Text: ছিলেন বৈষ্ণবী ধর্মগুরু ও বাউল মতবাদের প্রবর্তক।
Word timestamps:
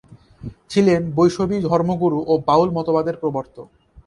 ছিলেন 0.69 1.01
বৈষ্ণবী 1.15 1.57
ধর্মগুরু 1.61 2.19
ও 2.27 2.33
বাউল 2.47 2.69
মতবাদের 2.69 3.15
প্রবর্তক। 3.15 3.67